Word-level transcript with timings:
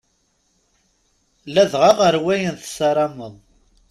Ladɣa 1.55 1.91
ɣer 1.99 2.15
wayen 2.25 2.55
tessarameḍ. 2.57 3.33